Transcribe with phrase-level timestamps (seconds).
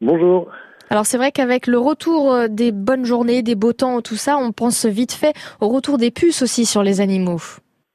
[0.00, 0.48] Bonjour.
[0.90, 4.38] Alors c'est vrai qu'avec le retour euh, des bonnes journées, des beaux temps, tout ça,
[4.38, 7.40] on pense vite fait au retour des puces aussi sur les animaux.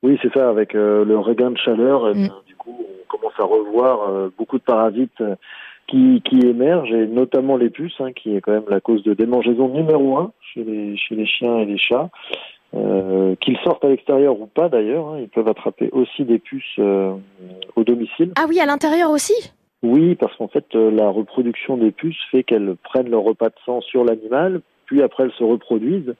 [0.04, 2.30] Oui, c'est ça, avec euh, le regain de chaleur, eh Mm.
[2.46, 5.36] du coup, on commence à revoir euh, beaucoup de parasites euh,
[5.88, 9.14] qui, qui émergent, et notamment les puces, hein, qui est quand même la cause de
[9.14, 12.10] démangeaison numéro un chez les, chez les chiens et les chats.
[12.76, 16.64] Euh, qu'ils sortent à l'extérieur ou pas d'ailleurs, hein, ils peuvent attraper aussi des puces
[16.80, 17.14] euh,
[17.76, 18.32] au domicile.
[18.36, 19.34] Ah oui, à l'intérieur aussi?
[19.84, 23.56] Oui, parce qu'en fait, euh, la reproduction des puces fait qu'elles prennent leur repas de
[23.66, 26.16] sang sur l'animal, puis après elles se reproduisent.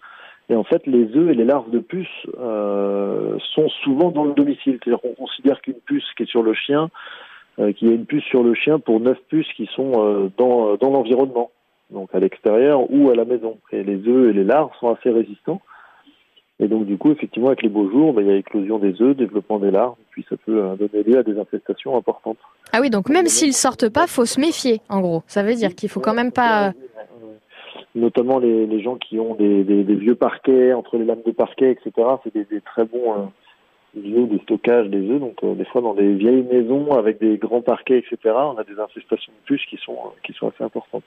[0.50, 4.34] Et en fait, les œufs et les larves de puces euh, sont souvent dans le
[4.34, 4.78] domicile.
[4.84, 6.90] C'est-à-dire qu'on considère qu'une puce qui est sur le chien,
[7.60, 10.30] euh, qu'il y a une puce sur le chien pour neuf puces qui sont euh,
[10.38, 11.52] dans, dans l'environnement,
[11.92, 13.58] donc à l'extérieur ou à la maison.
[13.72, 15.62] Et les œufs et les larves sont assez résistants.
[16.60, 19.02] Et donc du coup, effectivement, avec les beaux jours, ben, il y a éclosion des
[19.02, 22.38] œufs, développement des larves, puis ça peut euh, donner lieu à des infestations importantes.
[22.72, 25.24] Ah oui, donc même s'ils sortent pas, faut se méfier, en gros.
[25.28, 26.68] Ça veut dire qu'il faut quand même pas...
[26.68, 26.72] euh,
[27.96, 31.32] Notamment les, les gens qui ont des, des, des vieux parquets, entre les lames de
[31.32, 31.92] parquet, etc.
[32.24, 35.20] C'est des, des très bons euh, lieux de stockage des œufs.
[35.20, 38.18] Donc euh, des fois dans des vieilles maisons avec des grands parquets, etc.
[38.36, 41.04] On a des infestations de puces qui sont, qui sont assez importantes.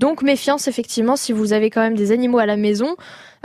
[0.00, 2.96] Donc méfiance, effectivement, si vous avez quand même des animaux à la maison,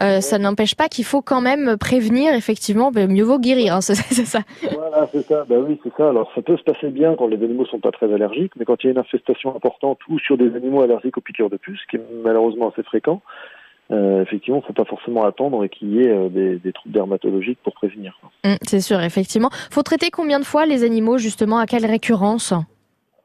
[0.02, 3.82] euh, ça n'empêche pas qu'il faut quand même prévenir, effectivement, ben, mieux vaut guérir, hein,
[3.82, 4.40] c'est ça.
[4.74, 5.44] Voilà, c'est ça.
[5.50, 6.08] Ben oui, c'est ça.
[6.08, 8.82] Alors, ça peut se passer bien quand les animaux sont pas très allergiques, mais quand
[8.82, 11.82] il y a une infestation importante ou sur des animaux allergiques aux piqûres de puces,
[11.82, 13.22] ce qui est malheureusement assez fréquent,
[13.92, 17.60] euh, effectivement, faut pas forcément attendre et qu'il y ait euh, des, des troubles dermatologiques
[17.66, 18.18] pour prévenir.
[18.46, 19.50] Hum, c'est sûr, effectivement.
[19.72, 22.54] Faut traiter combien de fois les animaux, justement, à quelle récurrence?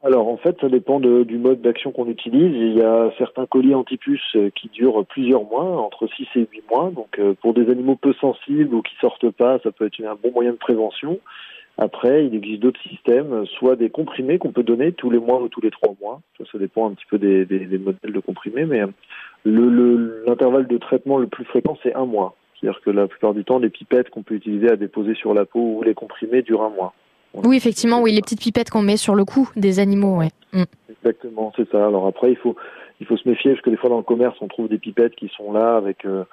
[0.03, 2.55] Alors, en fait, ça dépend du mode d'action qu'on utilise.
[2.55, 6.63] Il y a certains colliers antipuces euh, qui durent plusieurs mois, entre 6 et 8
[6.71, 6.89] mois.
[6.89, 10.15] Donc, euh, pour des animaux peu sensibles ou qui sortent pas, ça peut être un
[10.15, 11.19] bon moyen de prévention.
[11.77, 15.49] Après, il existe d'autres systèmes, soit des comprimés qu'on peut donner tous les mois ou
[15.49, 16.19] tous les trois mois.
[16.51, 17.45] Ça, dépend un petit peu des,
[17.77, 18.87] modèles de comprimés, mais euh,
[19.43, 22.35] le- le- l'intervalle de traitement le plus fréquent, c'est un mois.
[22.59, 25.45] C'est-à-dire que la plupart du temps, les pipettes qu'on peut utiliser à déposer sur la
[25.45, 26.93] peau ou les comprimés durent un mois.
[27.33, 30.29] Oui, effectivement, oui, les petites pipettes qu'on met sur le cou des animaux, ouais.
[30.53, 30.65] Hum.
[30.89, 31.87] Exactement, c'est ça.
[31.87, 32.55] Alors après, il faut
[32.99, 35.15] il faut se méfier parce que des fois dans le commerce, on trouve des pipettes
[35.15, 36.23] qui sont là avec euh,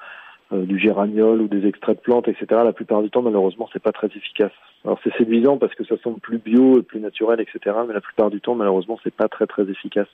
[0.53, 2.47] euh, du géraniol ou des extraits de plantes, etc.
[2.51, 4.53] La plupart du temps, malheureusement, c'est pas très efficace.
[4.85, 7.77] Alors c'est séduisant parce que ça semble plus bio et plus naturel, etc.
[7.87, 10.09] Mais la plupart du temps, malheureusement, c'est pas très très efficace.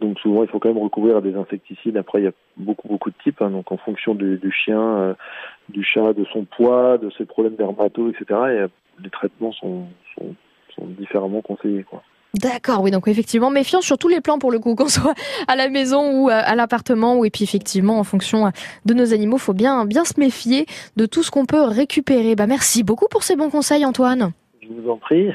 [0.00, 1.96] Donc souvent, il faut quand même recourir à des insecticides.
[1.96, 3.40] Après, il y a beaucoup beaucoup de types.
[3.40, 3.50] hein.
[3.50, 5.14] donc en fonction du, du chien, euh,
[5.70, 8.24] du chat, de son poids, de ses problèmes dermato, etc.
[8.50, 8.66] Et,
[9.02, 10.34] les traitements sont, sont
[10.74, 11.84] sont différemment conseillés.
[11.84, 12.02] Quoi.
[12.34, 15.14] D'accord, oui, donc effectivement, méfiance sur tous les plans pour le coup, qu'on soit
[15.48, 18.50] à la maison ou euh, à l'appartement, ou et puis effectivement, en fonction euh,
[18.84, 20.66] de nos animaux, faut bien, bien se méfier
[20.96, 22.36] de tout ce qu'on peut récupérer.
[22.36, 24.32] Bah, merci beaucoup pour ces bons conseils, Antoine.
[24.62, 25.30] Je vous en prie.